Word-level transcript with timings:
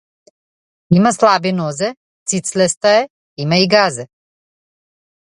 Има 0.97 1.11
слаби 1.17 1.51
нозе, 1.59 1.91
цицлеста 2.27 2.89
е, 3.03 3.09
има 3.37 3.57
и 3.65 3.67
газе. 3.67 4.07